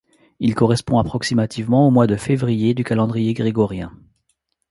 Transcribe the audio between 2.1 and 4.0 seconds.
février du calendrier grégorien.